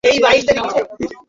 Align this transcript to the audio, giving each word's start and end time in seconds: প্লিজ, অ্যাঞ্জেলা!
প্লিজ, 0.03 0.21
অ্যাঞ্জেলা! 0.25 0.63